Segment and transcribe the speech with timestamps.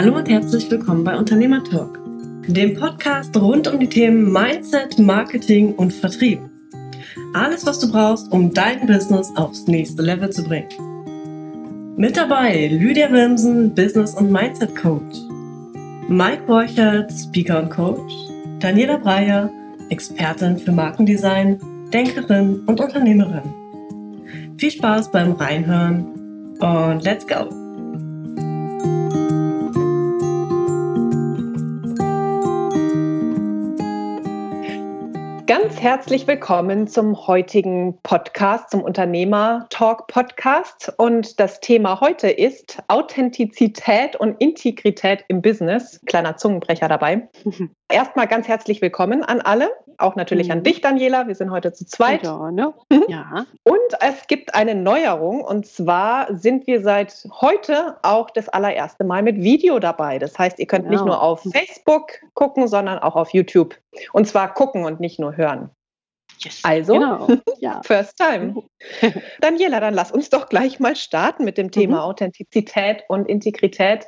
[0.00, 2.00] Hallo und herzlich willkommen bei Unternehmer Talk,
[2.46, 6.40] dem Podcast rund um die Themen Mindset, Marketing und Vertrieb.
[7.34, 10.70] Alles, was du brauchst, um dein Business aufs nächste Level zu bringen.
[11.98, 15.18] Mit dabei Lydia Wilmsen, Business- und Mindset Coach,
[16.08, 18.14] Mike Borchert, Speaker und Coach,
[18.58, 19.50] Daniela Breyer,
[19.90, 21.60] Expertin für Markendesign,
[21.92, 23.52] Denkerin und Unternehmerin.
[24.56, 26.06] Viel Spaß beim Reinhören
[26.58, 27.59] und let's go!
[35.50, 40.92] Ganz herzlich willkommen zum heutigen Podcast, zum Unternehmer Talk Podcast.
[40.96, 46.00] Und das Thema heute ist Authentizität und Integrität im Business.
[46.06, 47.28] Kleiner Zungenbrecher dabei.
[47.90, 49.68] Erstmal ganz herzlich willkommen an alle,
[49.98, 50.52] auch natürlich mhm.
[50.52, 51.26] an dich, Daniela.
[51.26, 52.22] Wir sind heute zu zweit.
[52.22, 52.72] Ja, ne?
[53.08, 53.46] ja.
[53.64, 59.22] Und es gibt eine Neuerung und zwar sind wir seit heute auch das allererste Mal
[59.22, 60.20] mit Video dabei.
[60.20, 60.92] Das heißt, ihr könnt genau.
[60.92, 63.76] nicht nur auf Facebook gucken, sondern auch auf YouTube.
[64.12, 65.70] Und zwar gucken und nicht nur hören.
[66.38, 67.28] Yes, also, genau.
[67.58, 67.80] ja.
[67.84, 68.62] first time.
[69.40, 72.02] Daniela, dann lass uns doch gleich mal starten mit dem Thema mhm.
[72.02, 74.06] Authentizität und Integrität.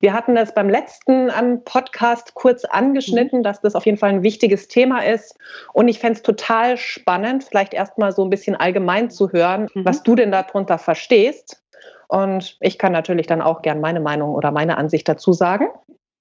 [0.00, 1.30] Wir hatten das beim letzten
[1.64, 3.42] Podcast kurz angeschnitten, mhm.
[3.42, 5.36] dass das auf jeden Fall ein wichtiges Thema ist.
[5.72, 9.84] Und ich fände es total spannend, vielleicht erstmal so ein bisschen allgemein zu hören, mhm.
[9.84, 11.62] was du denn darunter verstehst.
[12.08, 15.68] Und ich kann natürlich dann auch gern meine Meinung oder meine Ansicht dazu sagen.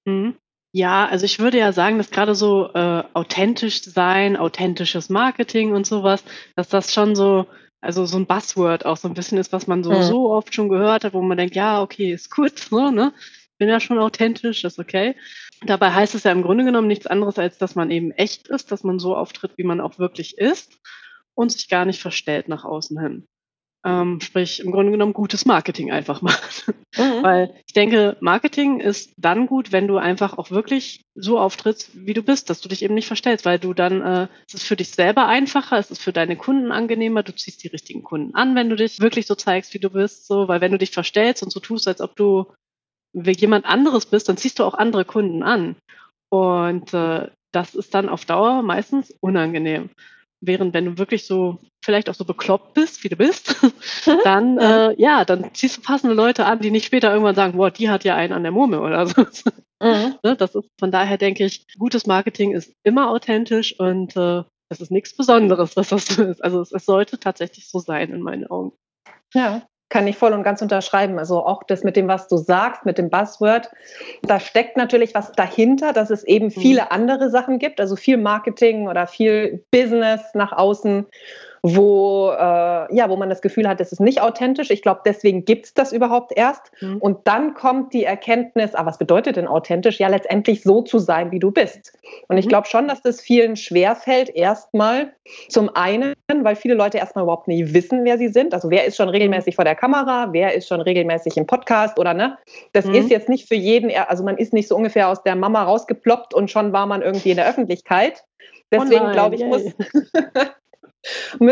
[0.05, 0.35] Mhm.
[0.71, 5.85] Ja, also ich würde ja sagen, dass gerade so äh, authentisch sein, authentisches Marketing und
[5.85, 6.23] sowas,
[6.55, 7.45] dass das schon so,
[7.79, 10.03] also so ein Buzzword auch so ein bisschen ist, was man so, mhm.
[10.03, 13.13] so oft schon gehört hat, wo man denkt, ja, okay, ist gut, so, ne?
[13.57, 15.15] Bin ja schon authentisch, ist okay.
[15.65, 18.71] Dabei heißt es ja im Grunde genommen nichts anderes, als dass man eben echt ist,
[18.71, 20.79] dass man so auftritt, wie man auch wirklich ist
[21.33, 23.27] und sich gar nicht verstellt nach außen hin.
[23.85, 26.67] Ähm, sprich, im Grunde genommen gutes Marketing einfach macht.
[26.97, 27.03] Mhm.
[27.23, 32.15] Weil ich denke, Marketing ist dann gut, wenn du einfach auch wirklich so auftrittst, wie
[32.15, 34.75] du bist, dass du dich eben nicht verstellst, weil du dann, äh, es ist für
[34.75, 38.55] dich selber einfacher, es ist für deine Kunden angenehmer, du ziehst die richtigen Kunden an,
[38.55, 41.43] wenn du dich wirklich so zeigst, wie du bist, so, weil wenn du dich verstellst
[41.43, 42.51] und so tust, als ob du
[43.15, 45.75] jemand anderes bist, dann ziehst du auch andere Kunden an.
[46.29, 49.89] Und äh, das ist dann auf Dauer meistens unangenehm.
[50.41, 53.55] Während wenn du wirklich so vielleicht auch so bekloppt bist, wie du bist,
[54.23, 57.71] dann äh, ja, dann ziehst du passende Leute an, die nicht später irgendwann sagen, boah,
[57.71, 59.21] die hat ja einen an der Murmel oder so.
[59.21, 60.15] Mhm.
[60.23, 64.81] Ne, das ist von daher denke ich, gutes Marketing ist immer authentisch und äh, das
[64.81, 66.43] ist nichts Besonderes, dass das so ist.
[66.43, 68.71] Also es, es sollte tatsächlich so sein in meinen Augen.
[69.33, 71.19] Ja, kann ich voll und ganz unterschreiben.
[71.19, 73.69] Also auch das mit dem, was du sagst, mit dem Buzzword,
[74.23, 76.51] da steckt natürlich was dahinter, dass es eben mhm.
[76.51, 81.05] viele andere Sachen gibt, also viel Marketing oder viel Business nach außen
[81.67, 84.69] wo, äh, ja, wo man das Gefühl hat, das ist nicht authentisch.
[84.69, 86.71] Ich glaube, deswegen gibt es das überhaupt erst.
[86.79, 86.97] Mhm.
[86.97, 89.99] Und dann kommt die Erkenntnis, ah, was bedeutet denn authentisch?
[89.99, 91.97] Ja, letztendlich so zu sein, wie du bist.
[92.27, 92.49] Und ich mhm.
[92.49, 95.13] glaube schon, dass das vielen schwerfällt, erstmal
[95.49, 98.53] zum einen, weil viele Leute erstmal überhaupt nicht wissen, wer sie sind.
[98.53, 102.13] Also wer ist schon regelmäßig vor der Kamera, wer ist schon regelmäßig im Podcast oder
[102.13, 102.37] ne?
[102.73, 102.93] Das mhm.
[102.93, 106.35] ist jetzt nicht für jeden, also man ist nicht so ungefähr aus der Mama rausgeploppt
[106.35, 108.23] und schon war man irgendwie in der Öffentlichkeit.
[108.71, 109.63] Oh Deswegen oh glaube ich, muss,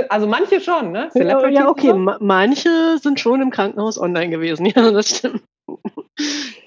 [0.09, 1.09] Also manche schon, ne?
[1.13, 1.93] Ja, ja, okay.
[1.93, 4.65] manche sind schon im Krankenhaus online gewesen.
[4.75, 5.43] Ja, das stimmt.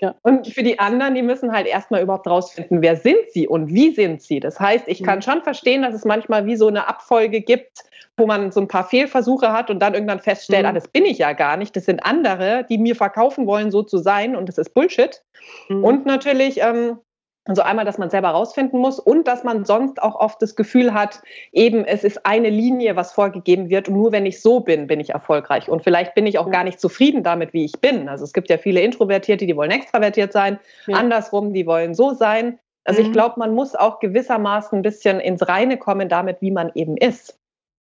[0.00, 0.14] Ja.
[0.22, 3.94] Und für die anderen, die müssen halt erstmal überhaupt rausfinden, wer sind sie und wie
[3.94, 4.40] sind sie.
[4.40, 5.22] Das heißt, ich kann mhm.
[5.22, 7.84] schon verstehen, dass es manchmal wie so eine Abfolge gibt,
[8.16, 10.68] wo man so ein paar Fehlversuche hat und dann irgendwann feststellt, mhm.
[10.68, 13.82] ah, das bin ich ja gar nicht, das sind andere, die mir verkaufen wollen, so
[13.82, 15.22] zu sein und das ist Bullshit.
[15.68, 15.84] Mhm.
[15.84, 16.98] Und natürlich ähm,
[17.46, 20.92] also einmal, dass man selber rausfinden muss und dass man sonst auch oft das Gefühl
[20.92, 24.88] hat, eben es ist eine Linie, was vorgegeben wird und nur wenn ich so bin,
[24.88, 25.68] bin ich erfolgreich.
[25.68, 28.08] Und vielleicht bin ich auch gar nicht zufrieden damit, wie ich bin.
[28.08, 30.96] Also es gibt ja viele Introvertierte, die wollen extravertiert sein, ja.
[30.96, 32.58] andersrum, die wollen so sein.
[32.84, 33.06] Also mhm.
[33.06, 36.96] ich glaube, man muss auch gewissermaßen ein bisschen ins Reine kommen damit, wie man eben
[36.96, 37.38] ist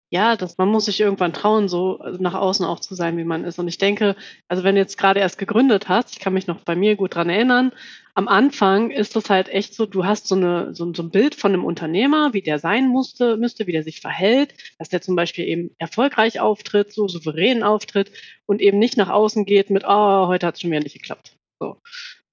[0.09, 3.44] ja, dass man muss sich irgendwann trauen, so nach außen auch zu sein, wie man
[3.44, 3.59] ist.
[3.59, 4.16] Und ich denke,
[4.47, 7.16] also wenn du jetzt gerade erst gegründet hast, ich kann mich noch bei mir gut
[7.16, 7.73] dran erinnern,
[8.17, 11.35] am Anfang ist das halt echt so, du hast so, eine, so, so ein Bild
[11.35, 15.16] von einem Unternehmer, wie der sein musste, müsste, wie der sich verhält, dass der zum
[15.16, 18.11] Beispiel eben erfolgreich auftritt, so souverän auftritt
[18.47, 21.37] und eben nicht nach außen geht mit, oh, heute hat es schon wieder nicht geklappt.
[21.59, 21.78] So.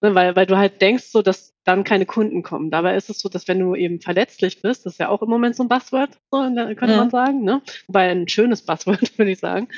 [0.01, 2.71] Ne, weil, weil du halt denkst, so, dass dann keine Kunden kommen.
[2.71, 5.29] Dabei ist es so, dass wenn du eben verletzlich bist, das ist ja auch im
[5.29, 6.97] Moment so ein Buzzword, so, könnte ja.
[6.97, 7.61] man sagen, ne?
[7.89, 9.69] Wobei ein schönes Buzzword, würde ich sagen.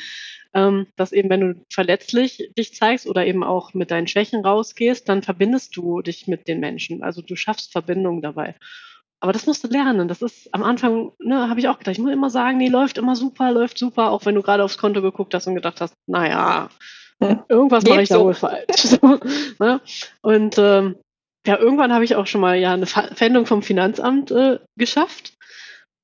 [0.57, 5.07] Ähm, dass eben, wenn du verletzlich dich zeigst oder eben auch mit deinen Schwächen rausgehst,
[5.07, 7.03] dann verbindest du dich mit den Menschen.
[7.03, 8.55] Also du schaffst Verbindung dabei.
[9.21, 10.09] Aber das musst du lernen.
[10.09, 12.97] Das ist am Anfang, ne, habe ich auch gedacht, ich muss immer sagen, nee, läuft
[12.97, 15.95] immer super, läuft super, auch wenn du gerade aufs Konto geguckt hast und gedacht hast,
[16.07, 16.71] naja,
[17.49, 18.67] Irgendwas mache ich da wohl falsch.
[18.77, 19.21] So,
[19.59, 19.81] ne?
[20.21, 20.97] Und ähm,
[21.47, 25.33] ja, irgendwann habe ich auch schon mal ja eine Veränderung vom Finanzamt äh, geschafft.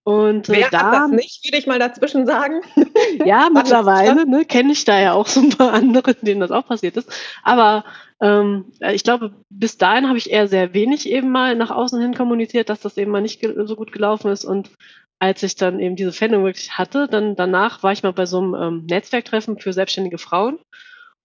[0.05, 2.61] Und äh, Wer da, hat das nicht, würde ich mal dazwischen sagen.
[3.25, 6.67] ja, mittlerweile ne, kenne ich da ja auch so ein paar andere, denen das auch
[6.67, 7.11] passiert ist.
[7.43, 7.85] Aber
[8.21, 12.15] ähm, ich glaube, bis dahin habe ich eher sehr wenig eben mal nach außen hin
[12.15, 14.45] kommuniziert, dass das eben mal nicht so gut gelaufen ist.
[14.45, 14.71] Und
[15.19, 18.39] als ich dann eben diese Veränderung wirklich hatte, dann danach war ich mal bei so
[18.39, 20.59] einem ähm, Netzwerktreffen für selbstständige Frauen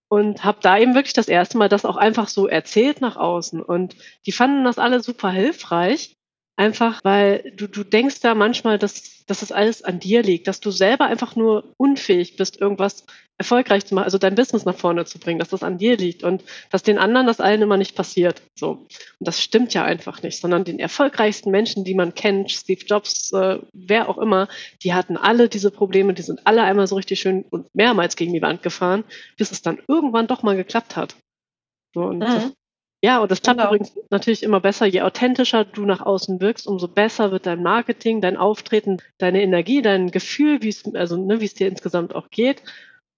[0.08, 3.62] und habe da eben wirklich das erste Mal das auch einfach so erzählt nach außen.
[3.62, 3.96] Und
[4.26, 6.17] die fanden das alle super hilfreich.
[6.60, 10.60] Einfach, weil du, du denkst da manchmal, dass, dass das alles an dir liegt, dass
[10.60, 13.06] du selber einfach nur unfähig bist, irgendwas
[13.38, 16.24] erfolgreich zu machen, also dein Business nach vorne zu bringen, dass das an dir liegt
[16.24, 18.42] und dass den anderen das allen immer nicht passiert.
[18.56, 18.72] So.
[18.72, 18.88] Und
[19.20, 23.60] das stimmt ja einfach nicht, sondern den erfolgreichsten Menschen, die man kennt, Steve Jobs, äh,
[23.74, 24.48] wer auch immer,
[24.82, 28.34] die hatten alle diese Probleme, die sind alle einmal so richtig schön und mehrmals gegen
[28.34, 29.04] die Wand gefahren,
[29.38, 31.16] bis es dann irgendwann doch mal geklappt hat.
[31.94, 32.54] So, und mhm.
[33.04, 33.70] Ja, und das klappt genau.
[33.70, 34.86] übrigens natürlich immer besser.
[34.88, 39.82] Je authentischer du nach außen wirkst, umso besser wird dein Marketing, dein Auftreten, deine Energie,
[39.82, 42.64] dein Gefühl, wie es, also, ne, wie es dir insgesamt auch geht.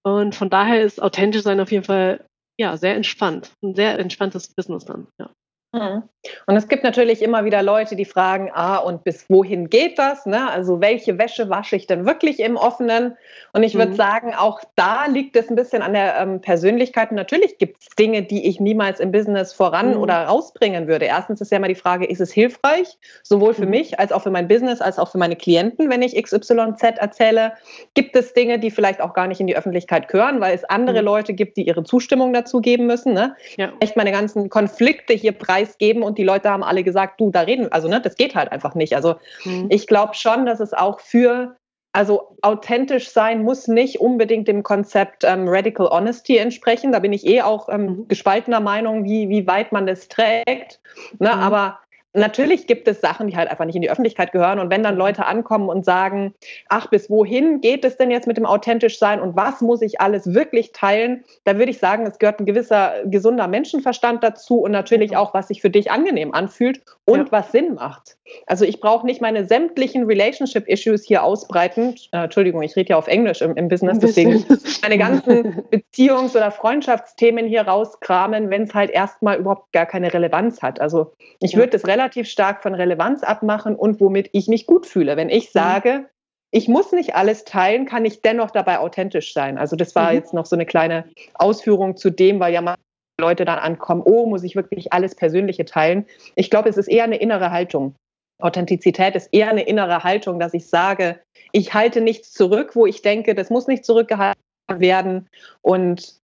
[0.03, 2.25] Und von daher ist authentisch sein auf jeden Fall,
[2.59, 3.51] ja, sehr entspannt.
[3.63, 5.29] Ein sehr entspanntes Business dann, ja.
[5.71, 6.03] Mhm.
[6.47, 10.25] Und es gibt natürlich immer wieder Leute, die fragen, ah, und bis wohin geht das?
[10.25, 10.49] Ne?
[10.49, 13.15] Also welche Wäsche wasche ich denn wirklich im Offenen?
[13.53, 13.95] Und ich würde mhm.
[13.95, 17.11] sagen, auch da liegt es ein bisschen an der ähm, Persönlichkeit.
[17.11, 20.01] Und natürlich gibt es Dinge, die ich niemals im Business voran mhm.
[20.01, 21.05] oder rausbringen würde.
[21.05, 23.71] Erstens ist ja immer die Frage, ist es hilfreich, sowohl für mhm.
[23.71, 27.53] mich als auch für mein Business, als auch für meine Klienten, wenn ich XYZ erzähle?
[27.93, 30.99] Gibt es Dinge, die vielleicht auch gar nicht in die Öffentlichkeit gehören, weil es andere
[30.99, 31.05] mhm.
[31.05, 33.13] Leute gibt, die ihre Zustimmung dazu geben müssen?
[33.13, 33.35] Ne?
[33.55, 33.71] Ja.
[33.79, 37.41] Echt meine ganzen Konflikte hier preisen preisgeben und die Leute haben alle gesagt, du, da
[37.41, 38.95] reden, also ne, das geht halt einfach nicht.
[38.95, 39.67] Also mhm.
[39.69, 41.55] ich glaube schon, dass es auch für
[41.91, 46.91] also authentisch sein muss nicht unbedingt dem Konzept ähm, Radical Honesty entsprechen.
[46.91, 48.07] Da bin ich eh auch ähm, mhm.
[48.07, 50.79] gespaltener Meinung, wie, wie weit man das trägt.
[51.17, 51.33] Ne?
[51.33, 51.41] Mhm.
[51.41, 51.79] Aber
[52.13, 54.57] Natürlich gibt es Sachen, die halt einfach nicht in die Öffentlichkeit gehören.
[54.57, 56.33] Und wenn dann Leute ankommen und sagen,
[56.67, 60.01] ach, bis wohin geht es denn jetzt mit dem authentisch sein und was muss ich
[60.01, 64.71] alles wirklich teilen, dann würde ich sagen, es gehört ein gewisser gesunder Menschenverstand dazu und
[64.71, 67.31] natürlich auch, was sich für dich angenehm anfühlt und ja.
[67.31, 68.17] was Sinn macht.
[68.47, 71.95] Also ich brauche nicht meine sämtlichen Relationship-Issues hier ausbreiten.
[72.11, 74.45] Äh, Entschuldigung, ich rede ja auf Englisch im, im Business, deswegen
[74.81, 80.61] meine ganzen Beziehungs- oder Freundschaftsthemen hier rauskramen, wenn es halt erstmal überhaupt gar keine Relevanz
[80.61, 80.81] hat.
[80.81, 85.17] Also ich würde das relativ stark von Relevanz abmachen und womit ich mich gut fühle.
[85.17, 85.59] Wenn ich mhm.
[85.59, 86.09] sage,
[86.51, 89.57] ich muss nicht alles teilen, kann ich dennoch dabei authentisch sein.
[89.57, 90.17] Also das war mhm.
[90.17, 91.05] jetzt noch so eine kleine
[91.35, 92.75] Ausführung zu dem, weil ja mal
[93.19, 96.05] Leute dann ankommen, oh, muss ich wirklich alles Persönliche teilen.
[96.35, 97.95] Ich glaube, es ist eher eine innere Haltung.
[98.41, 101.19] Authentizität ist eher eine innere Haltung, dass ich sage,
[101.51, 105.27] ich halte nichts zurück, wo ich denke, das muss nicht zurückgehalten werden.
[105.61, 106.15] Und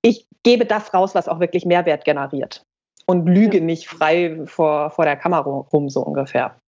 [0.00, 2.62] ich gebe das raus, was auch wirklich Mehrwert generiert
[3.08, 6.60] und lüge nicht frei vor, vor der Kamera rum, so ungefähr.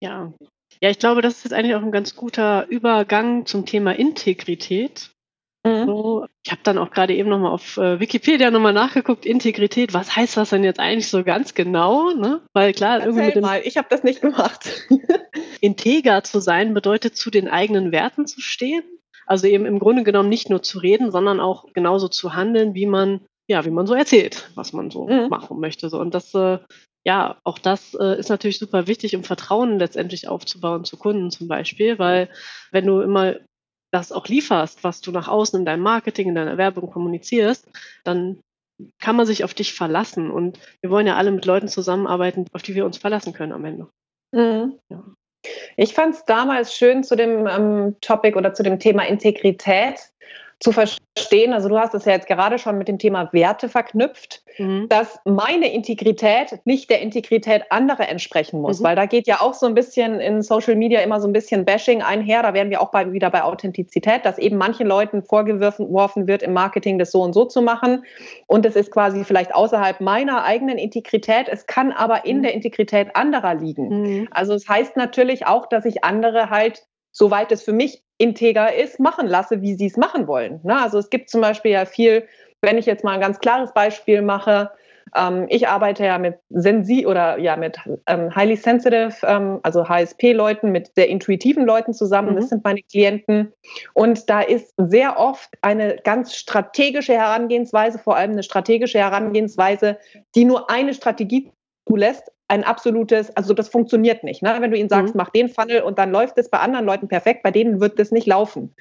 [0.00, 0.32] Ja.
[0.80, 5.10] Ja, ich glaube, das ist eigentlich auch ein ganz guter Übergang zum Thema Integrität.
[5.66, 5.86] Mhm.
[5.86, 10.14] So, ich habe dann auch gerade eben nochmal auf äh, Wikipedia nochmal nachgeguckt, Integrität, was
[10.14, 12.12] heißt das denn jetzt eigentlich so ganz genau?
[12.12, 12.42] Ne?
[12.52, 14.86] Weil klar, Erzähl irgendwie mal, ich habe das nicht gemacht.
[15.60, 18.84] integer zu sein bedeutet, zu den eigenen Werten zu stehen.
[19.26, 22.86] Also eben im Grunde genommen nicht nur zu reden, sondern auch genauso zu handeln, wie
[22.86, 25.28] man ja, wie man so erzählt, was man so mhm.
[25.28, 25.88] machen möchte.
[25.88, 25.98] So.
[25.98, 26.58] Und das, äh,
[27.04, 31.48] ja, auch das äh, ist natürlich super wichtig, um Vertrauen letztendlich aufzubauen zu Kunden zum
[31.48, 32.28] Beispiel, weil
[32.70, 33.36] wenn du immer
[33.90, 37.66] das auch lieferst, was du nach außen in deinem Marketing, in deiner Werbung kommunizierst,
[38.04, 38.38] dann
[39.00, 40.30] kann man sich auf dich verlassen.
[40.30, 43.64] Und wir wollen ja alle mit Leuten zusammenarbeiten, auf die wir uns verlassen können am
[43.64, 43.88] Ende.
[44.32, 44.78] Mhm.
[44.90, 45.04] Ja.
[45.76, 50.10] Ich fand es damals schön zu dem ähm, Topic oder zu dem Thema Integrität
[50.60, 54.42] zu verstehen, also du hast es ja jetzt gerade schon mit dem Thema Werte verknüpft,
[54.58, 54.88] mhm.
[54.88, 58.84] dass meine Integrität nicht der Integrität anderer entsprechen muss, mhm.
[58.84, 61.64] weil da geht ja auch so ein bisschen in Social Media immer so ein bisschen
[61.64, 66.26] Bashing einher, da wären wir auch bei, wieder bei Authentizität, dass eben manchen Leuten vorgeworfen
[66.26, 68.04] wird, im Marketing das so und so zu machen
[68.48, 72.42] und es ist quasi vielleicht außerhalb meiner eigenen Integrität, es kann aber in mhm.
[72.42, 73.88] der Integrität anderer liegen.
[73.88, 74.28] Mhm.
[74.32, 79.00] Also es heißt natürlich auch, dass ich andere halt soweit es für mich integer ist,
[79.00, 80.60] machen lasse, wie sie es machen wollen.
[80.62, 80.80] Ne?
[80.80, 82.26] Also es gibt zum Beispiel ja viel,
[82.60, 84.70] wenn ich jetzt mal ein ganz klares Beispiel mache,
[85.16, 90.70] ähm, ich arbeite ja mit Sensi oder ja mit ähm, highly sensitive, ähm, also HSP-Leuten,
[90.70, 92.32] mit sehr intuitiven Leuten zusammen.
[92.32, 92.36] Mhm.
[92.36, 93.52] Das sind meine Klienten.
[93.94, 99.98] Und da ist sehr oft eine ganz strategische Herangehensweise, vor allem eine strategische Herangehensweise,
[100.34, 101.50] die nur eine Strategie
[101.86, 104.42] zulässt, ein absolutes, also das funktioniert nicht.
[104.42, 104.56] Ne?
[104.58, 105.18] Wenn du ihnen sagst, mhm.
[105.18, 108.10] mach den Funnel und dann läuft es bei anderen Leuten perfekt, bei denen wird das
[108.10, 108.74] nicht laufen.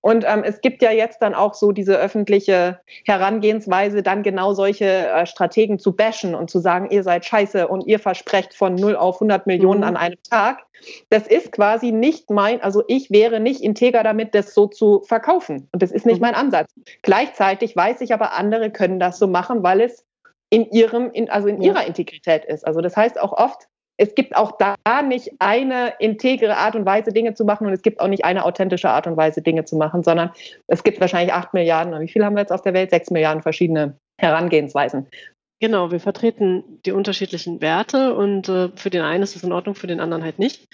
[0.00, 4.86] Und ähm, es gibt ja jetzt dann auch so diese öffentliche Herangehensweise, dann genau solche
[4.86, 8.96] äh, Strategen zu bashen und zu sagen, ihr seid scheiße und ihr versprecht von 0
[8.96, 9.86] auf 100 Millionen mhm.
[9.86, 10.60] an einem Tag.
[11.10, 15.68] Das ist quasi nicht mein, also ich wäre nicht integer damit, das so zu verkaufen.
[15.72, 16.28] Und das ist nicht mhm.
[16.28, 16.72] mein Ansatz.
[17.02, 20.06] Gleichzeitig weiß ich aber, andere können das so machen, weil es
[20.50, 21.72] in ihrem, in, also in ja.
[21.72, 22.66] ihrer Integrität ist.
[22.66, 23.66] Also das heißt auch oft,
[23.96, 27.82] es gibt auch da nicht eine integre Art und Weise, Dinge zu machen und es
[27.82, 30.30] gibt auch nicht eine authentische Art und Weise, Dinge zu machen, sondern
[30.68, 32.90] es gibt wahrscheinlich acht Milliarden, wie viel haben wir jetzt auf der Welt?
[32.90, 35.06] Sechs Milliarden verschiedene Herangehensweisen.
[35.60, 39.74] Genau, wir vertreten die unterschiedlichen Werte und äh, für den einen ist es in Ordnung,
[39.74, 40.64] für den anderen halt nicht.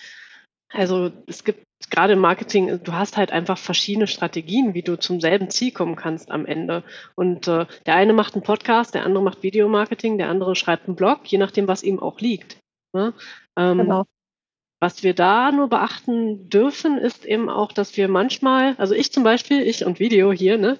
[0.72, 5.20] Also es gibt gerade im Marketing, du hast halt einfach verschiedene Strategien, wie du zum
[5.20, 6.82] selben Ziel kommen kannst am Ende.
[7.14, 10.96] Und äh, der eine macht einen Podcast, der andere macht Videomarketing, der andere schreibt einen
[10.96, 12.58] Blog, je nachdem, was ihm auch liegt.
[12.92, 13.12] Ne?
[13.56, 14.06] Ähm, genau.
[14.78, 19.24] Was wir da nur beachten dürfen, ist eben auch, dass wir manchmal, also ich zum
[19.24, 20.78] Beispiel, ich und Video hier, ne,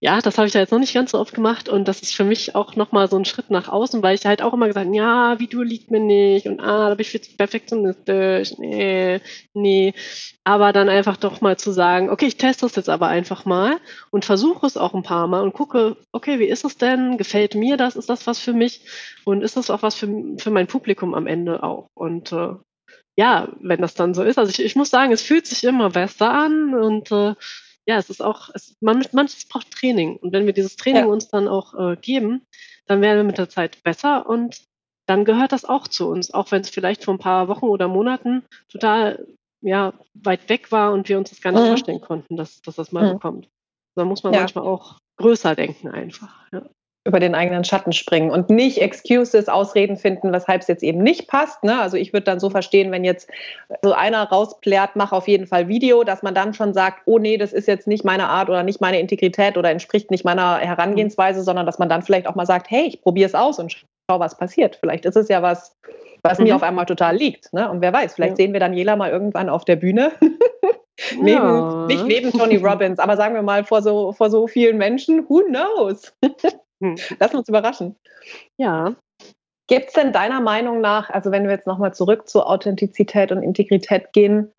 [0.00, 2.14] ja, das habe ich ja jetzt noch nicht ganz so oft gemacht und das ist
[2.14, 4.88] für mich auch nochmal so ein Schritt nach außen, weil ich halt auch immer gesagt
[4.92, 9.20] ja, Video liegt mir nicht und ah, da bin ich viel zu perfektionistisch, nee,
[9.54, 9.94] nee.
[10.44, 13.78] Aber dann einfach doch mal zu sagen, okay, ich teste das jetzt aber einfach mal
[14.10, 17.18] und versuche es auch ein paar Mal und gucke, okay, wie ist es denn?
[17.18, 17.96] Gefällt mir das?
[17.96, 18.82] Ist das was für mich?
[19.24, 20.08] Und ist das auch was für,
[20.38, 21.88] für mein Publikum am Ende auch?
[21.94, 22.54] Und äh,
[23.16, 25.90] ja, wenn das dann so ist, also ich, ich muss sagen, es fühlt sich immer
[25.90, 27.34] besser an und äh,
[27.86, 30.16] ja, es ist auch, es, man, manches braucht Training.
[30.16, 31.08] Und wenn wir dieses Training ja.
[31.08, 32.42] uns dann auch äh, geben,
[32.86, 34.62] dann werden wir mit der Zeit besser und
[35.06, 37.86] dann gehört das auch zu uns, auch wenn es vielleicht vor ein paar Wochen oder
[37.86, 39.26] Monaten total
[39.60, 41.68] ja, weit weg war und wir uns das gar nicht mhm.
[41.68, 43.12] vorstellen konnten, dass, dass das mal mhm.
[43.12, 43.48] so kommt.
[43.94, 44.40] Da muss man ja.
[44.40, 46.44] manchmal auch größer denken einfach.
[46.52, 46.62] Ja
[47.06, 51.28] über den eigenen Schatten springen und nicht Excuses, Ausreden finden, weshalb es jetzt eben nicht
[51.28, 51.64] passt.
[51.64, 51.80] Ne?
[51.80, 53.30] Also ich würde dann so verstehen, wenn jetzt
[53.82, 57.36] so einer rausplärt, mach auf jeden Fall Video, dass man dann schon sagt, oh nee,
[57.36, 61.42] das ist jetzt nicht meine Art oder nicht meine Integrität oder entspricht nicht meiner Herangehensweise,
[61.42, 64.20] sondern dass man dann vielleicht auch mal sagt, hey, ich probiere es aus und schau,
[64.20, 64.76] was passiert.
[64.76, 65.76] Vielleicht ist es ja was,
[66.22, 66.44] was mhm.
[66.44, 67.52] mir auf einmal total liegt.
[67.52, 67.70] Ne?
[67.70, 68.36] Und wer weiß, vielleicht ja.
[68.36, 70.12] sehen wir Daniela mal irgendwann auf der Bühne.
[71.20, 71.86] neben, ja.
[71.86, 75.42] Nicht neben Tony Robbins, aber sagen wir mal vor so, vor so vielen Menschen, who
[75.42, 76.12] knows?
[76.82, 76.96] Hm.
[77.18, 77.96] Lass uns überraschen.
[78.58, 78.94] Ja.
[79.68, 83.42] Gibt es denn deiner Meinung nach, also wenn wir jetzt nochmal zurück zu Authentizität und
[83.42, 84.52] Integrität gehen,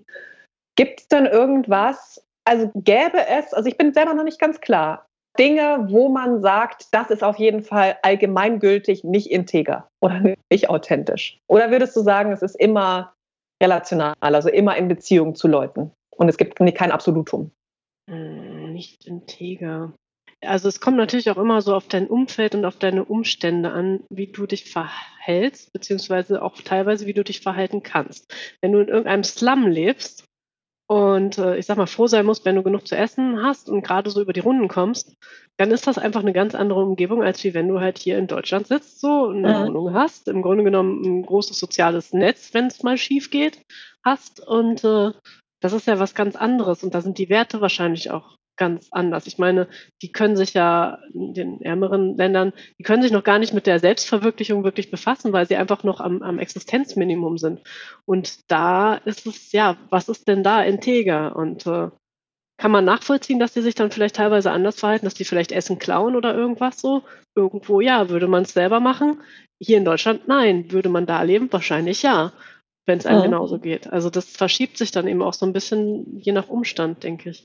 [0.76, 5.06] gibt es denn irgendwas, also gäbe es, also ich bin selber noch nicht ganz klar,
[5.38, 11.40] Dinge, wo man sagt, das ist auf jeden Fall allgemeingültig nicht integer oder nicht authentisch?
[11.48, 13.14] Oder würdest du sagen, es ist immer
[13.62, 17.52] relational, also immer in Beziehung zu Leuten und es gibt kein Absolutum?
[18.10, 19.94] Hm, nicht integer.
[20.41, 24.01] Also es kommt natürlich auch immer so auf dein Umfeld und auf deine Umstände an,
[24.10, 28.32] wie du dich verhältst, beziehungsweise auch teilweise, wie du dich verhalten kannst.
[28.62, 30.25] Wenn du in irgendeinem Slum lebst
[30.88, 33.82] und äh, ich sag mal froh sein musst, wenn du genug zu essen hast und
[33.82, 35.15] gerade so über die Runden kommst,
[35.58, 38.27] dann ist das einfach eine ganz andere Umgebung, als wie wenn du halt hier in
[38.27, 39.67] Deutschland sitzt, so eine mhm.
[39.67, 43.65] Wohnung hast, im Grunde genommen ein großes soziales Netz, wenn es mal schief geht,
[44.03, 45.12] hast und äh,
[45.62, 49.28] das ist ja was ganz anderes und da sind die Werte wahrscheinlich auch ganz anders.
[49.28, 49.68] Ich meine,
[50.02, 53.68] die können sich ja in den ärmeren Ländern, die können sich noch gar nicht mit
[53.68, 57.62] der Selbstverwirklichung wirklich befassen, weil sie einfach noch am, am Existenzminimum sind.
[58.06, 61.36] Und da ist es, ja, was ist denn da integer?
[61.36, 61.90] Und äh,
[62.58, 65.78] kann man nachvollziehen, dass die sich dann vielleicht teilweise anders verhalten, dass die vielleicht Essen
[65.78, 67.04] klauen oder irgendwas so?
[67.36, 69.22] Irgendwo ja, würde man es selber machen?
[69.60, 70.72] Hier in Deutschland nein.
[70.72, 71.52] Würde man da leben?
[71.52, 72.34] Wahrscheinlich ja,
[72.88, 73.26] wenn es einem ja.
[73.26, 73.88] genauso geht.
[73.94, 77.44] Also das verschiebt sich dann eben auch so ein bisschen je nach Umstand, denke ich.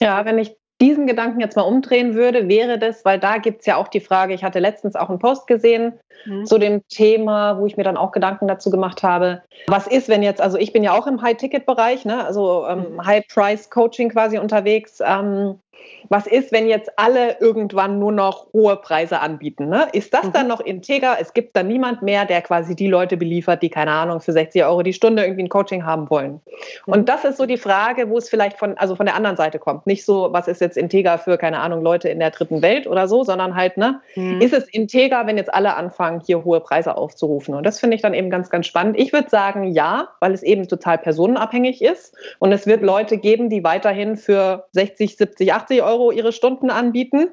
[0.00, 3.66] Ja, wenn ich diesen Gedanken jetzt mal umdrehen würde, wäre das, weil da gibt es
[3.66, 6.44] ja auch die Frage, ich hatte letztens auch einen Post gesehen mhm.
[6.44, 10.22] zu dem Thema, wo ich mir dann auch Gedanken dazu gemacht habe, was ist, wenn
[10.22, 13.06] jetzt, also ich bin ja auch im High-Ticket-Bereich, ne, also ähm, mhm.
[13.06, 14.98] High-Price-Coaching quasi unterwegs.
[15.04, 15.60] Ähm,
[16.08, 19.68] was ist, wenn jetzt alle irgendwann nur noch hohe Preise anbieten?
[19.68, 19.88] Ne?
[19.92, 20.32] Ist das mhm.
[20.32, 21.16] dann noch integer?
[21.20, 24.64] Es gibt dann niemand mehr, der quasi die Leute beliefert, die, keine Ahnung, für 60
[24.64, 26.40] Euro die Stunde irgendwie ein Coaching haben wollen.
[26.86, 27.04] Und mhm.
[27.06, 29.86] das ist so die Frage, wo es vielleicht von, also von der anderen Seite kommt.
[29.86, 33.08] Nicht so, was ist jetzt integer für, keine Ahnung, Leute in der dritten Welt oder
[33.08, 34.40] so, sondern halt, ne, mhm.
[34.40, 37.54] ist es integer, wenn jetzt alle anfangen, hier hohe Preise aufzurufen?
[37.54, 38.98] Und das finde ich dann eben ganz, ganz spannend.
[38.98, 42.14] Ich würde sagen, ja, weil es eben total personenabhängig ist.
[42.38, 46.70] Und es wird Leute geben, die weiterhin für 60, 70, 80 80 Euro ihre Stunden
[46.70, 47.28] anbieten.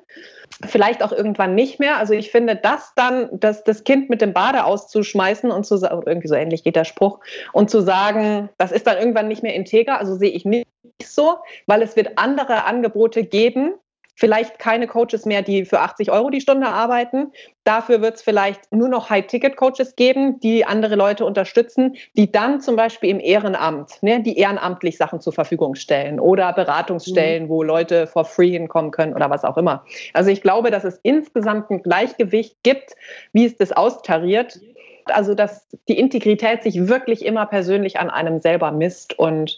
[0.66, 1.98] Vielleicht auch irgendwann nicht mehr.
[1.98, 6.04] Also ich finde, das dann, das, das Kind mit dem Bade auszuschmeißen und zu sagen,
[6.06, 7.20] irgendwie so ähnlich geht der Spruch,
[7.54, 10.68] und zu sagen, das ist dann irgendwann nicht mehr integer, also sehe ich nicht
[11.04, 11.36] so,
[11.66, 13.74] weil es wird andere Angebote geben,
[14.16, 17.32] vielleicht keine Coaches mehr, die für 80 Euro die Stunde arbeiten.
[17.64, 22.76] Dafür wird es vielleicht nur noch High-Ticket-Coaches geben, die andere Leute unterstützen, die dann zum
[22.76, 27.50] Beispiel im Ehrenamt, ne, die ehrenamtlich Sachen zur Verfügung stellen oder Beratungsstellen, mhm.
[27.50, 29.86] wo Leute for free hinkommen können oder was auch immer.
[30.14, 32.96] Also ich glaube, dass es insgesamt ein Gleichgewicht gibt,
[33.34, 34.60] wie es das austariert.
[35.06, 39.18] Also, dass die Integrität sich wirklich immer persönlich an einem selber misst.
[39.18, 39.58] Und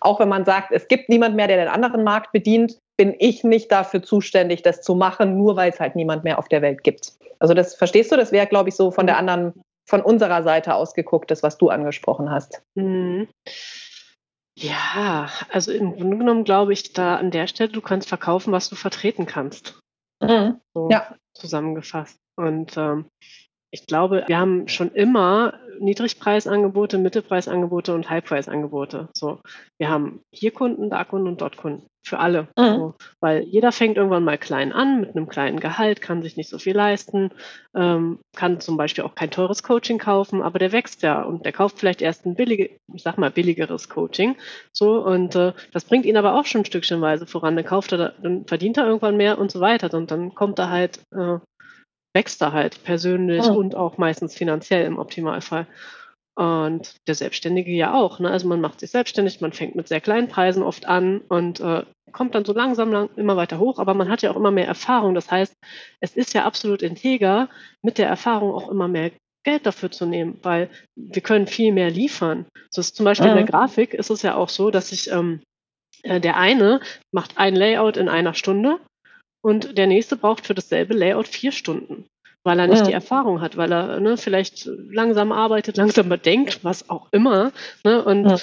[0.00, 3.44] auch wenn man sagt, es gibt niemand mehr, der den anderen Markt bedient, bin ich
[3.44, 6.84] nicht dafür zuständig, das zu machen, nur weil es halt niemand mehr auf der Welt
[6.84, 7.12] gibt.
[7.38, 9.54] Also das verstehst du, das wäre, glaube ich, so von der anderen,
[9.88, 12.62] von unserer Seite ausgeguckt, das, was du angesprochen hast.
[12.74, 13.28] Mhm.
[14.56, 18.68] Ja, also im Grunde genommen glaube ich da an der Stelle, du kannst verkaufen, was
[18.68, 19.80] du vertreten kannst.
[20.20, 20.60] Mhm.
[20.74, 21.16] So ja.
[21.34, 22.18] Zusammengefasst.
[22.36, 23.06] Und ähm,
[23.72, 29.08] ich glaube, wir haben schon immer Niedrigpreisangebote, Mittelpreisangebote und Highpreisangebote.
[29.16, 29.40] So,
[29.78, 31.86] wir haben hier Kunden, da Kunden und dort Kunden.
[32.04, 32.48] Für alle.
[32.58, 32.64] Mhm.
[32.64, 36.50] So, weil jeder fängt irgendwann mal klein an, mit einem kleinen Gehalt, kann sich nicht
[36.50, 37.30] so viel leisten,
[37.76, 41.52] ähm, kann zum Beispiel auch kein teures Coaching kaufen, aber der wächst ja und der
[41.52, 44.34] kauft vielleicht erst ein billige, ich sag mal, billigeres Coaching.
[44.72, 47.54] So, und äh, das bringt ihn aber auch schon stückchenweise voran.
[47.54, 49.96] Dann kauft er, dann verdient er irgendwann mehr und so weiter.
[49.96, 51.38] Und dann kommt er halt äh,
[52.14, 53.54] wächst er halt persönlich oh.
[53.54, 55.66] und auch meistens finanziell im Optimalfall.
[56.34, 58.18] Und der Selbstständige ja auch.
[58.18, 58.30] Ne?
[58.30, 61.84] Also man macht sich selbstständig, man fängt mit sehr kleinen Preisen oft an und äh,
[62.12, 64.66] kommt dann so langsam lang, immer weiter hoch, aber man hat ja auch immer mehr
[64.66, 65.14] Erfahrung.
[65.14, 65.54] Das heißt,
[66.00, 67.48] es ist ja absolut integer,
[67.82, 69.10] mit der Erfahrung auch immer mehr
[69.44, 72.46] Geld dafür zu nehmen, weil wir können viel mehr liefern.
[72.70, 73.38] So ist zum Beispiel mhm.
[73.38, 75.42] in der Grafik ist es ja auch so, dass ich ähm,
[76.02, 76.80] äh, der eine
[77.12, 78.78] macht ein Layout in einer Stunde
[79.42, 82.06] und der nächste braucht für dasselbe Layout vier Stunden,
[82.44, 82.86] weil er nicht ja.
[82.86, 87.52] die Erfahrung hat, weil er ne, vielleicht langsam arbeitet, langsamer denkt, was auch immer.
[87.84, 88.02] Ne?
[88.02, 88.38] Und ja.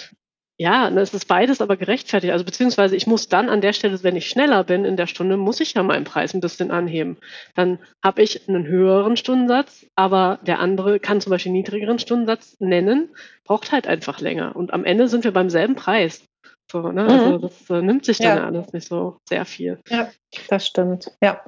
[0.62, 2.34] Ja, es ist beides aber gerechtfertigt.
[2.34, 5.38] Also beziehungsweise ich muss dann an der Stelle, wenn ich schneller bin in der Stunde,
[5.38, 7.16] muss ich ja meinen Preis ein bisschen anheben.
[7.56, 12.58] Dann habe ich einen höheren Stundensatz, aber der andere kann zum Beispiel einen niedrigeren Stundensatz
[12.60, 13.08] nennen,
[13.46, 14.54] braucht halt einfach länger.
[14.54, 16.26] Und am Ende sind wir beim selben Preis.
[16.72, 17.04] So, ne?
[17.04, 17.10] Mhm.
[17.10, 18.46] Also das äh, nimmt sich dann ja.
[18.46, 19.80] alles nicht so sehr viel.
[19.90, 20.10] Ja,
[20.50, 21.12] das stimmt.
[21.22, 21.42] Ja.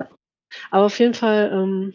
[0.72, 1.94] Aber auf jeden Fall, ähm,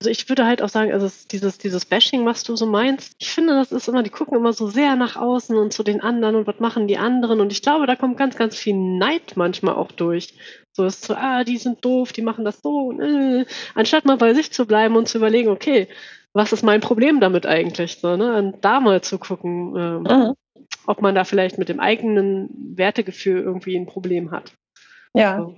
[0.00, 3.30] also ich würde halt auch sagen, also dieses, dieses Bashing, was du so meinst, ich
[3.30, 6.34] finde, das ist immer, die gucken immer so sehr nach außen und zu den anderen
[6.34, 7.40] und was machen die anderen.
[7.40, 10.34] Und ich glaube, da kommt ganz, ganz viel Neid manchmal auch durch.
[10.76, 12.88] So ist so, ah, die sind doof, die machen das so.
[12.88, 15.88] Und, äh, anstatt mal bei sich zu bleiben und zu überlegen, okay,
[16.34, 17.96] was ist mein Problem damit eigentlich?
[17.96, 18.36] So, ne?
[18.36, 19.74] Und da mal zu gucken.
[19.76, 20.34] Ähm, mhm
[20.86, 24.52] ob man da vielleicht mit dem eigenen Wertegefühl irgendwie ein Problem hat.
[25.16, 25.48] Ja.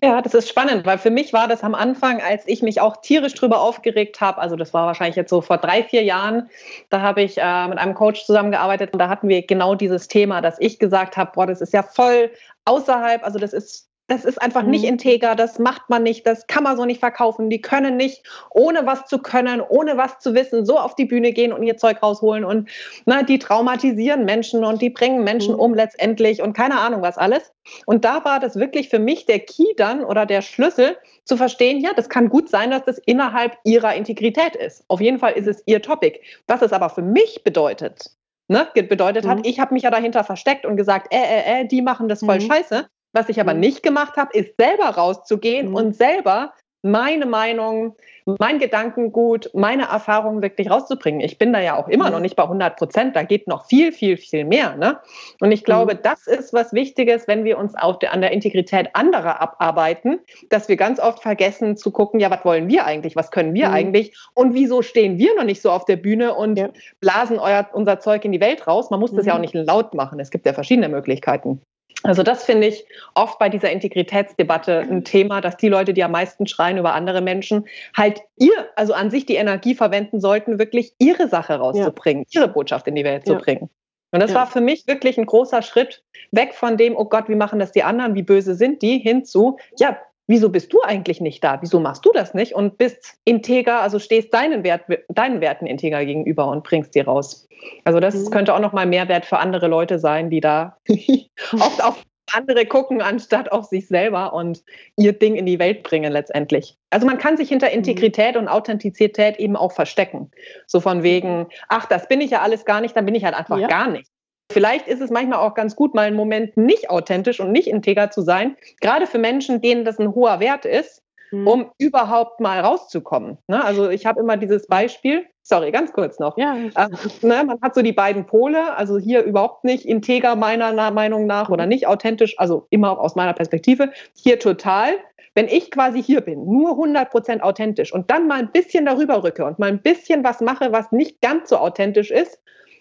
[0.00, 2.98] ja, das ist spannend, weil für mich war das am Anfang, als ich mich auch
[2.98, 6.48] tierisch drüber aufgeregt habe, also das war wahrscheinlich jetzt so vor drei, vier Jahren,
[6.88, 10.40] da habe ich äh, mit einem Coach zusammengearbeitet und da hatten wir genau dieses Thema,
[10.40, 12.30] dass ich gesagt habe, boah, das ist ja voll
[12.64, 14.70] außerhalb, also das ist das ist einfach mhm.
[14.70, 17.48] nicht integer, das macht man nicht, das kann man so nicht verkaufen.
[17.48, 21.32] Die können nicht, ohne was zu können, ohne was zu wissen, so auf die Bühne
[21.32, 22.44] gehen und ihr Zeug rausholen.
[22.44, 22.68] Und
[23.06, 25.60] na, die traumatisieren Menschen und die bringen Menschen mhm.
[25.60, 27.52] um letztendlich und keine Ahnung was alles.
[27.86, 31.80] Und da war das wirklich für mich der Key dann oder der Schlüssel zu verstehen,
[31.80, 34.84] ja, das kann gut sein, dass das innerhalb ihrer Integrität ist.
[34.88, 36.20] Auf jeden Fall ist es ihr Topic.
[36.48, 38.10] Was es aber für mich bedeutet,
[38.48, 39.28] ne, bedeutet mhm.
[39.30, 42.20] hat, ich habe mich ja dahinter versteckt und gesagt, äh, äh, äh, die machen das
[42.20, 42.52] voll mhm.
[42.52, 42.86] scheiße.
[43.12, 43.60] Was ich aber mhm.
[43.60, 45.74] nicht gemacht habe, ist selber rauszugehen mhm.
[45.74, 47.94] und selber meine Meinung,
[48.38, 51.20] mein Gedankengut, meine Erfahrungen wirklich rauszubringen.
[51.20, 52.12] Ich bin da ja auch immer mhm.
[52.12, 53.16] noch nicht bei 100 Prozent.
[53.16, 54.76] Da geht noch viel, viel, viel mehr.
[54.76, 54.98] Ne?
[55.40, 55.98] Und ich glaube, mhm.
[56.02, 60.20] das ist was Wichtiges, wenn wir uns der, an der Integrität anderer abarbeiten,
[60.50, 63.14] dass wir ganz oft vergessen zu gucken, ja, was wollen wir eigentlich?
[63.14, 63.74] Was können wir mhm.
[63.74, 64.16] eigentlich?
[64.34, 66.68] Und wieso stehen wir noch nicht so auf der Bühne und ja.
[67.00, 68.90] blasen euer, unser Zeug in die Welt raus?
[68.90, 70.18] Man muss das ja auch nicht laut machen.
[70.18, 71.60] Es gibt ja verschiedene Möglichkeiten.
[72.04, 72.84] Also das finde ich
[73.14, 77.20] oft bei dieser Integritätsdebatte ein Thema, dass die Leute, die am meisten schreien über andere
[77.20, 82.40] Menschen, halt ihr, also an sich die Energie verwenden sollten, wirklich ihre Sache rauszubringen, ja.
[82.40, 83.36] ihre Botschaft in die Welt ja.
[83.36, 83.70] zu bringen.
[84.10, 84.38] Und das ja.
[84.38, 87.72] war für mich wirklich ein großer Schritt weg von dem, oh Gott, wie machen das
[87.72, 89.98] die anderen, wie böse sind die, hinzu, ja,
[90.32, 91.58] wieso bist du eigentlich nicht da?
[91.60, 92.54] Wieso machst du das nicht?
[92.54, 97.46] Und bist integer, also stehst deinen, Wert, deinen Werten integer gegenüber und bringst die raus.
[97.84, 98.30] Also das mhm.
[98.30, 100.78] könnte auch nochmal Mehrwert für andere Leute sein, die da
[101.52, 104.62] oft auf andere gucken, anstatt auf sich selber und
[104.96, 106.78] ihr Ding in die Welt bringen letztendlich.
[106.88, 107.74] Also man kann sich hinter mhm.
[107.74, 110.30] Integrität und Authentizität eben auch verstecken.
[110.66, 113.34] So von wegen, ach, das bin ich ja alles gar nicht, dann bin ich halt
[113.34, 113.68] einfach ja.
[113.68, 114.08] gar nicht.
[114.52, 118.10] Vielleicht ist es manchmal auch ganz gut, mal einen Moment nicht authentisch und nicht integer
[118.10, 121.46] zu sein, gerade für Menschen, denen das ein hoher Wert ist, mhm.
[121.48, 123.38] um überhaupt mal rauszukommen.
[123.48, 123.64] Ne?
[123.64, 126.36] Also ich habe immer dieses Beispiel, sorry, ganz kurz noch.
[126.38, 126.54] Ja.
[126.54, 126.88] Äh,
[127.22, 131.48] ne, man hat so die beiden Pole, also hier überhaupt nicht integer meiner Meinung nach
[131.48, 134.94] oder nicht authentisch, also immer aus meiner Perspektive, hier total.
[135.34, 139.46] wenn ich quasi hier bin, nur 100% authentisch und dann mal ein bisschen darüber rücke
[139.46, 142.38] und mal ein bisschen was mache, was nicht ganz so authentisch ist,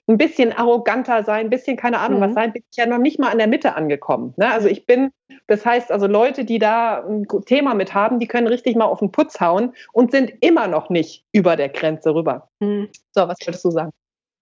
[0.08, 2.24] ein bisschen arroganter sein, ein bisschen keine Ahnung mhm.
[2.24, 4.34] was sein, bin ich ja noch nicht mal an der Mitte angekommen.
[4.38, 4.52] Ne?
[4.52, 5.12] Also ich bin,
[5.48, 9.00] das heißt also Leute, die da ein Thema mit haben, die können richtig mal auf
[9.00, 12.50] den Putz hauen und sind immer noch nicht über der Grenze rüber.
[12.60, 12.90] Mhm.
[13.12, 13.92] So, was würdest du sagen?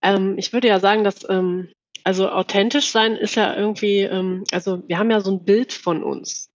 [0.02, 1.70] Ähm, ich würde ja sagen, dass ähm,
[2.04, 6.04] also authentisch sein ist ja irgendwie, ähm, also wir haben ja so ein Bild von
[6.04, 6.49] uns.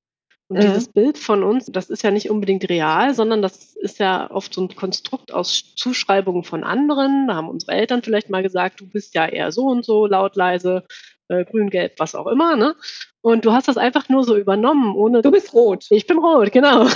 [0.48, 0.62] Und mhm.
[0.62, 4.52] dieses Bild von uns, das ist ja nicht unbedingt real, sondern das ist ja oft
[4.52, 7.28] so ein Konstrukt aus Zuschreibungen von anderen.
[7.28, 10.36] Da haben unsere Eltern vielleicht mal gesagt, du bist ja eher so und so, laut,
[10.36, 10.84] leise,
[11.28, 12.56] äh, grün, gelb, was auch immer.
[12.56, 12.76] Ne?
[13.22, 15.22] Und du hast das einfach nur so übernommen, ohne.
[15.22, 15.86] Du bist rot.
[15.90, 16.82] Ich bin rot, genau.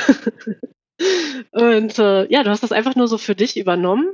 [1.53, 4.11] und äh, ja, du hast das einfach nur so für dich übernommen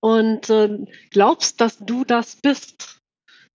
[0.00, 0.78] und äh,
[1.10, 2.98] glaubst, dass du das bist.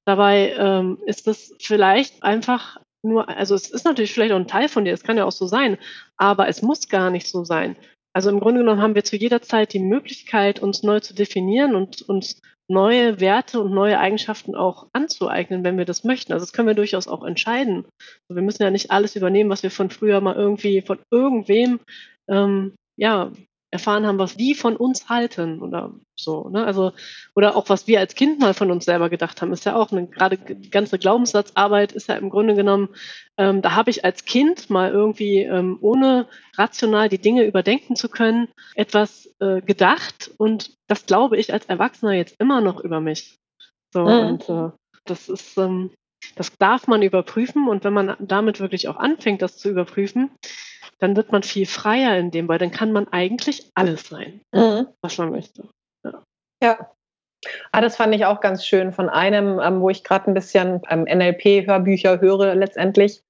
[0.05, 4.69] Dabei ähm, ist es vielleicht einfach nur, also es ist natürlich vielleicht auch ein Teil
[4.69, 5.77] von dir, es kann ja auch so sein,
[6.17, 7.75] aber es muss gar nicht so sein.
[8.13, 11.75] Also im Grunde genommen haben wir zu jeder Zeit die Möglichkeit, uns neu zu definieren
[11.75, 16.33] und uns neue Werte und neue Eigenschaften auch anzueignen, wenn wir das möchten.
[16.33, 17.85] Also das können wir durchaus auch entscheiden.
[18.29, 21.79] Wir müssen ja nicht alles übernehmen, was wir von früher mal irgendwie von irgendwem
[22.27, 23.31] ähm, ja,
[23.69, 26.47] erfahren haben, was die von uns halten oder so.
[26.49, 26.65] Ne?
[26.65, 26.93] Also,
[27.35, 29.91] oder auch was wir als Kind mal von uns selber gedacht haben, ist ja auch
[29.91, 32.89] eine gerade ganze Glaubenssatzarbeit ist ja im Grunde genommen,
[33.37, 38.07] ähm, da habe ich als Kind mal irgendwie, ähm, ohne rational die Dinge überdenken zu
[38.07, 43.37] können, etwas äh, gedacht und das glaube ich als Erwachsener jetzt immer noch über mich.
[43.93, 44.27] So, mhm.
[44.27, 44.69] und äh,
[45.03, 45.91] das ist, ähm,
[46.35, 50.31] das darf man überprüfen und wenn man damit wirklich auch anfängt, das zu überprüfen,
[50.99, 54.87] dann wird man viel freier in dem, weil dann kann man eigentlich alles sein, mhm.
[55.01, 55.67] was man möchte.
[56.03, 56.23] Ja.
[56.63, 56.91] ja.
[57.71, 60.81] Ah, das fand ich auch ganz schön von einem, ähm, wo ich gerade ein bisschen
[60.89, 63.21] ähm, NLP-Hörbücher höre letztendlich,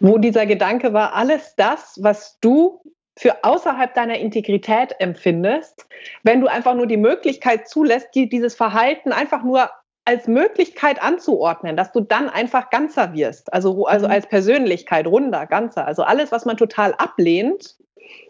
[0.00, 2.82] wo dieser Gedanke war, alles das, was du
[3.18, 5.86] für außerhalb deiner Integrität empfindest,
[6.22, 9.70] wenn du einfach nur die Möglichkeit zulässt, die, dieses Verhalten einfach nur
[10.04, 14.12] als Möglichkeit anzuordnen, dass du dann einfach ganzer wirst, also, also mhm.
[14.12, 15.86] als Persönlichkeit, runder, ganzer.
[15.86, 17.76] Also alles, was man total ablehnt,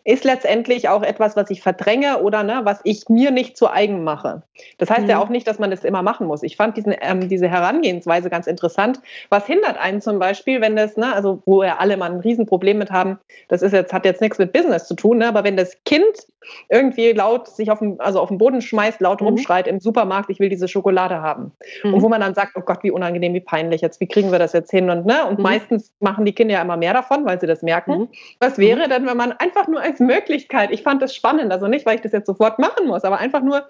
[0.05, 4.03] ist letztendlich auch etwas, was ich verdränge oder ne, was ich mir nicht zu eigen
[4.03, 4.43] mache.
[4.79, 5.11] Das heißt mhm.
[5.11, 6.43] ja auch nicht, dass man das immer machen muss.
[6.43, 9.01] Ich fand diesen, ähm, diese Herangehensweise ganz interessant.
[9.29, 12.79] Was hindert einen zum Beispiel, wenn das, ne, also wo ja alle mal ein Riesenproblem
[12.79, 15.57] mit haben, das ist jetzt, hat jetzt nichts mit Business zu tun, ne, aber wenn
[15.57, 16.27] das Kind
[16.69, 19.29] irgendwie laut sich auf den, also auf den Boden schmeißt, laut mhm.
[19.29, 21.53] rumschreit im Supermarkt, ich will diese Schokolade haben.
[21.83, 21.95] Mhm.
[21.95, 24.39] Und wo man dann sagt, oh Gott, wie unangenehm, wie peinlich jetzt, wie kriegen wir
[24.39, 24.91] das jetzt hin?
[24.91, 25.45] Und, ne, und mhm.
[25.45, 27.93] meistens machen die Kinder ja immer mehr davon, weil sie das merken.
[27.93, 28.09] Mhm.
[28.41, 30.70] Was wäre denn, wenn man einfach nur als Möglichkeit.
[30.70, 33.42] Ich fand das spannend, also nicht, weil ich das jetzt sofort machen muss, aber einfach
[33.42, 33.68] nur,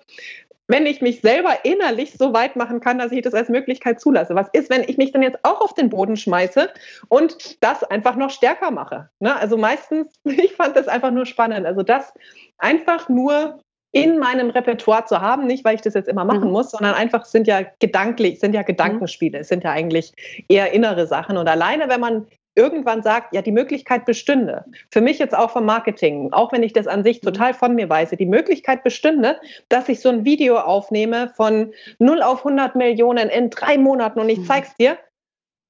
[0.68, 4.34] wenn ich mich selber innerlich so weit machen kann, dass ich das als Möglichkeit zulasse.
[4.34, 6.70] Was ist, wenn ich mich dann jetzt auch auf den Boden schmeiße
[7.08, 9.10] und das einfach noch stärker mache?
[9.20, 9.36] Ne?
[9.36, 11.66] Also meistens, ich fand das einfach nur spannend.
[11.66, 12.12] Also das
[12.58, 13.60] einfach nur
[13.92, 16.52] in meinem Repertoire zu haben, nicht weil ich das jetzt immer machen mhm.
[16.52, 20.14] muss, sondern einfach sind ja gedanklich, sind ja Gedankenspiele, es sind ja eigentlich
[20.48, 21.36] eher innere Sachen.
[21.36, 24.64] Und alleine, wenn man irgendwann sagt, ja, die Möglichkeit bestünde.
[24.90, 27.26] Für mich jetzt auch vom Marketing, auch wenn ich das an sich mhm.
[27.26, 32.22] total von mir weise, die Möglichkeit bestünde, dass ich so ein Video aufnehme von 0
[32.22, 34.46] auf 100 Millionen in drei Monaten und ich mhm.
[34.46, 34.98] zeig's dir,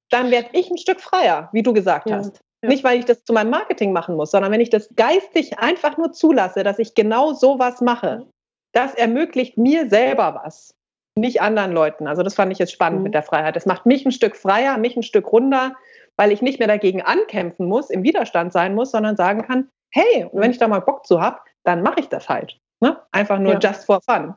[0.09, 2.17] dann werde ich ein Stück freier, wie du gesagt ja.
[2.17, 2.41] hast.
[2.61, 2.69] Ja.
[2.69, 5.97] Nicht, weil ich das zu meinem Marketing machen muss, sondern wenn ich das geistig einfach
[5.97, 8.25] nur zulasse, dass ich genau sowas mache,
[8.73, 10.73] das ermöglicht mir selber was,
[11.15, 12.07] nicht anderen Leuten.
[12.07, 13.03] Also das fand ich jetzt spannend mhm.
[13.03, 13.55] mit der Freiheit.
[13.55, 15.75] Das macht mich ein Stück freier, mich ein Stück runder,
[16.17, 20.27] weil ich nicht mehr dagegen ankämpfen muss, im Widerstand sein muss, sondern sagen kann, hey,
[20.33, 22.57] wenn ich da mal Bock zu habe, dann mache ich das halt.
[22.81, 22.99] Ne?
[23.11, 23.59] Einfach nur ja.
[23.59, 24.33] just for fun.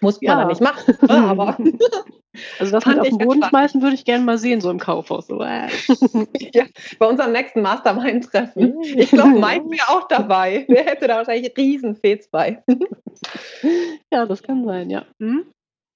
[0.00, 0.44] Muss man ja.
[0.44, 1.14] nicht machen, ne?
[1.14, 1.56] aber.
[2.60, 5.28] Also das mit auf den Boden schmeißen würde ich gerne mal sehen, so im Kaufhaus.
[5.28, 5.68] Äh.
[6.52, 6.66] ja,
[7.00, 8.80] bei unserem nächsten Mastermind-Treffen.
[8.82, 10.64] Ich glaube, Mike wäre auch dabei.
[10.68, 12.62] Der hätte da wahrscheinlich riesen Fets bei.
[14.12, 15.04] ja, das kann sein, ja.
[15.18, 15.46] Hm?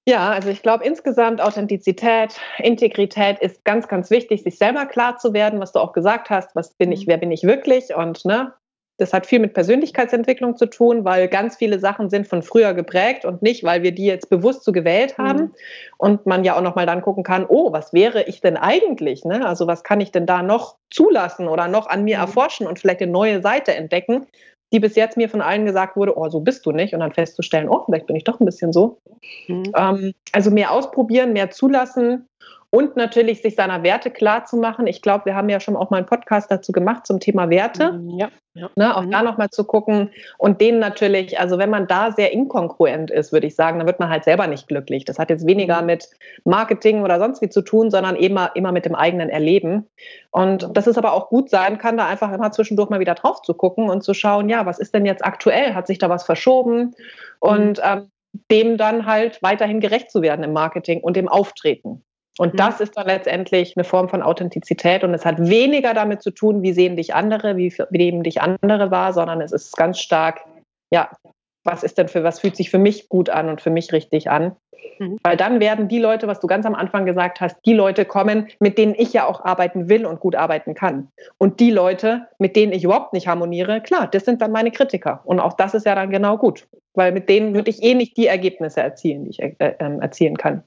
[0.05, 5.33] Ja, also ich glaube insgesamt Authentizität, Integrität ist ganz, ganz wichtig, sich selber klar zu
[5.33, 7.11] werden, was du auch gesagt hast, was bin ich, mhm.
[7.11, 8.53] wer bin ich wirklich und ne,
[8.97, 13.25] das hat viel mit Persönlichkeitsentwicklung zu tun, weil ganz viele Sachen sind von früher geprägt
[13.25, 15.39] und nicht, weil wir die jetzt bewusst so gewählt haben.
[15.39, 15.51] Mhm.
[15.97, 19.25] Und man ja auch nochmal dann gucken kann, oh, was wäre ich denn eigentlich?
[19.25, 19.45] Ne?
[19.47, 22.23] Also was kann ich denn da noch zulassen oder noch an mir mhm.
[22.23, 24.27] erforschen und vielleicht eine neue Seite entdecken,
[24.73, 26.93] die bis jetzt mir von allen gesagt wurde, oh, so bist du nicht.
[26.93, 28.99] Und dann festzustellen, oh, vielleicht bin ich doch ein bisschen so.
[29.47, 29.71] Mhm.
[29.77, 32.27] Ähm, also mehr ausprobieren, mehr zulassen
[32.73, 34.87] und natürlich sich seiner Werte klar zu machen.
[34.87, 37.91] Ich glaube, wir haben ja schon auch mal einen Podcast dazu gemacht zum Thema Werte.
[37.91, 38.29] Mhm, ja.
[38.55, 38.69] ja.
[38.75, 39.11] Ne, auch mhm.
[39.11, 40.09] da nochmal zu gucken
[40.39, 43.99] und denen natürlich, also wenn man da sehr inkongruent ist, würde ich sagen, dann wird
[43.99, 45.05] man halt selber nicht glücklich.
[45.05, 45.85] Das hat jetzt weniger mhm.
[45.85, 46.09] mit
[46.45, 49.85] Marketing oder sonst wie zu tun, sondern immer, immer mit dem eigenen Erleben.
[50.31, 53.43] Und das ist aber auch gut sein kann, da einfach immer zwischendurch mal wieder drauf
[53.43, 55.75] zu gucken und zu schauen, ja, was ist denn jetzt aktuell?
[55.75, 56.95] Hat sich da was verschoben?
[57.39, 57.83] Und mhm.
[57.83, 58.09] ähm,
[58.49, 62.03] dem dann halt weiterhin gerecht zu werden im Marketing und im Auftreten.
[62.37, 62.57] Und mhm.
[62.57, 66.61] das ist dann letztendlich eine Form von Authentizität und es hat weniger damit zu tun,
[66.61, 70.41] wie sehen dich andere, wie, nehmen dich andere wahr, sondern es ist ganz stark,
[70.91, 71.09] ja,
[71.63, 74.29] was ist denn für, was fühlt sich für mich gut an und für mich richtig
[74.29, 74.55] an?
[74.99, 75.17] Mhm.
[75.23, 78.49] Weil dann werden die Leute, was du ganz am Anfang gesagt hast, die Leute kommen,
[78.59, 81.09] mit denen ich ja auch arbeiten will und gut arbeiten kann.
[81.37, 85.21] Und die Leute, mit denen ich überhaupt nicht harmoniere, klar, das sind dann meine Kritiker.
[85.23, 88.17] Und auch das ist ja dann genau gut, weil mit denen würde ich eh nicht
[88.17, 90.63] die Ergebnisse erzielen, die ich äh, äh, erzielen kann.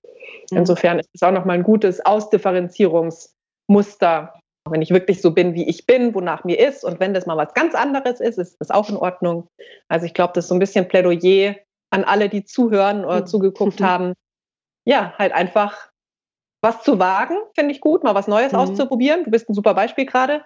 [0.51, 0.59] Mhm.
[0.59, 4.33] Insofern ist es auch nochmal ein gutes Ausdifferenzierungsmuster,
[4.69, 6.85] wenn ich wirklich so bin, wie ich bin, wonach mir ist.
[6.85, 9.49] Und wenn das mal was ganz anderes ist, ist das auch in Ordnung.
[9.89, 11.57] Also ich glaube, das ist so ein bisschen Plädoyer
[11.91, 13.27] an alle, die zuhören oder mhm.
[13.27, 14.15] zugeguckt haben.
[14.85, 15.91] Ja, halt einfach
[16.63, 18.59] was zu wagen, finde ich gut, mal was Neues mhm.
[18.59, 19.25] auszuprobieren.
[19.25, 20.43] Du bist ein super Beispiel gerade.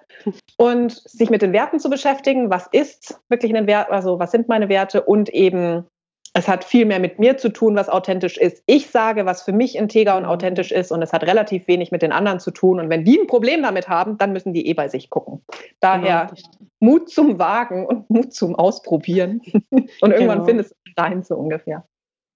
[0.59, 2.51] Und sich mit den Werten zu beschäftigen.
[2.51, 3.91] Was ist wirklich ein Wert?
[3.91, 5.03] Also, was sind meine Werte?
[5.03, 5.87] Und eben
[6.33, 8.63] es hat viel mehr mit mir zu tun, was authentisch ist.
[8.67, 12.03] Ich sage, was für mich integer und authentisch ist und es hat relativ wenig mit
[12.03, 12.79] den anderen zu tun.
[12.79, 15.45] Und wenn die ein Problem damit haben, dann müssen die eh bei sich gucken.
[15.81, 16.49] Daher genau.
[16.79, 19.41] Mut zum Wagen und Mut zum Ausprobieren.
[19.71, 20.45] und irgendwann genau.
[20.45, 21.85] findest du dein so ungefähr.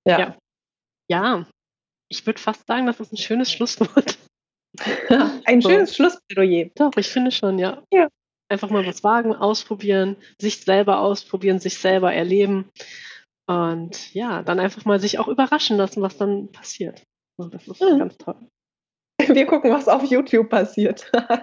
[0.07, 0.18] Ja.
[0.18, 0.37] ja.
[1.09, 1.46] ja.
[2.09, 4.18] ich würde fast sagen, das ist ein schönes Schlusswort.
[5.44, 5.68] ein so.
[5.68, 6.70] schönes Schlussplädoyer.
[6.74, 7.83] Doch, ich finde schon, ja.
[7.92, 8.09] ja.
[8.48, 12.70] Einfach mal was wagen, ausprobieren, sich selber ausprobieren, sich selber erleben.
[13.46, 17.02] Und ja, dann einfach mal sich auch überraschen lassen, was dann passiert.
[17.37, 17.98] Und das ist mhm.
[17.98, 18.37] ganz toll.
[19.18, 21.11] Wir gucken, was auf YouTube passiert.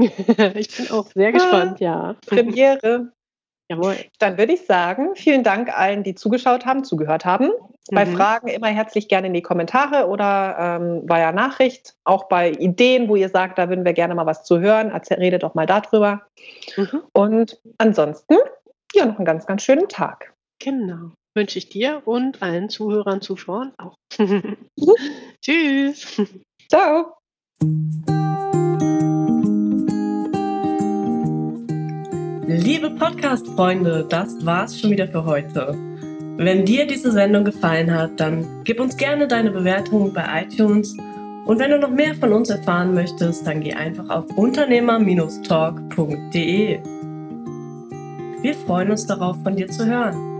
[0.56, 2.16] ich bin auch sehr gespannt, ja.
[2.26, 3.12] Premiere.
[3.70, 3.96] Jawohl.
[4.20, 7.46] Dann würde ich sagen, vielen Dank allen, die zugeschaut haben, zugehört haben.
[7.46, 7.96] Mhm.
[7.96, 11.96] Bei Fragen immer herzlich gerne in die Kommentare oder ähm, via Nachricht.
[12.04, 14.92] Auch bei Ideen, wo ihr sagt, da würden wir gerne mal was zu hören.
[14.92, 16.24] Redet doch mal darüber.
[16.76, 17.04] Mhm.
[17.14, 18.36] Und ansonsten,
[18.94, 20.34] ja, noch einen ganz, ganz schönen Tag.
[20.60, 23.96] Genau wünsche ich dir und allen Zuhörern, Zuschauern auch.
[25.42, 26.22] Tschüss.
[26.70, 27.14] Ciao.
[32.48, 35.76] Liebe Podcast-Freunde, das war's schon wieder für heute.
[36.38, 40.96] Wenn dir diese Sendung gefallen hat, dann gib uns gerne deine Bewertung bei iTunes.
[41.46, 46.80] Und wenn du noch mehr von uns erfahren möchtest, dann geh einfach auf unternehmer-talk.de.
[48.42, 50.31] Wir freuen uns darauf, von dir zu hören.